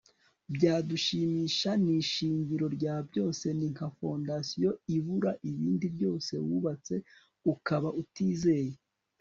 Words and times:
byadushimisha. 0.55 1.69
ni 1.83 1.91
ishingiro 2.01 2.65
rya 2.75 2.95
byose, 3.09 3.45
ni 3.57 3.67
nka 3.73 3.87
fondasiyo 3.97 4.71
ibura 4.97 5.31
ibindi 5.49 5.85
byose 5.95 6.33
wubatse 6.47 6.95
ukaba 7.53 7.89
utizeye 8.01 8.75